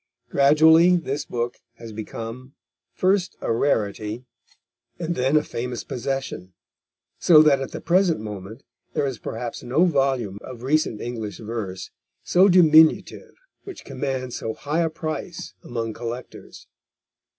Gradually 0.31 0.95
this 0.95 1.25
book 1.25 1.57
has 1.75 1.91
become 1.91 2.55
first 2.91 3.37
a 3.39 3.53
rarity 3.53 4.25
and 4.97 5.13
then 5.13 5.37
a 5.37 5.43
famous 5.43 5.83
possession, 5.83 6.53
so 7.19 7.43
that 7.43 7.61
at 7.61 7.69
the 7.69 7.81
present 7.81 8.19
moment 8.19 8.63
there 8.93 9.05
is 9.05 9.19
perhaps 9.19 9.61
no 9.61 9.85
volume 9.85 10.39
of 10.41 10.63
recent 10.63 11.01
English 11.01 11.37
verse 11.37 11.91
so 12.23 12.47
diminutive 12.49 13.35
which 13.63 13.85
commands 13.85 14.37
so 14.37 14.55
high 14.55 14.81
a 14.81 14.89
price 14.89 15.53
among 15.63 15.93
collectors. 15.93 16.65